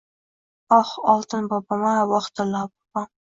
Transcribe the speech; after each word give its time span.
Oh, 0.77 0.93
oltin 1.13 1.49
bobom-a, 1.51 1.93
voh 2.13 2.31
tillo 2.41 2.65
bobom… 2.73 3.09